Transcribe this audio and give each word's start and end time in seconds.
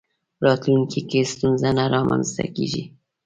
راتلونکي 0.45 1.01
کې 1.09 1.21
ستونزه 1.31 1.69
نه 1.77 1.85
رامنځته 1.93 2.45
کېږي. 2.55 2.83